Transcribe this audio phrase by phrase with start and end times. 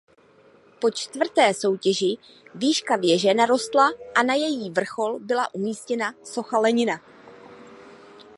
[0.79, 2.17] Po čtvrté soutěži
[2.55, 7.01] výška věže narostla a na její vrchol byla umístěna socha Lenina.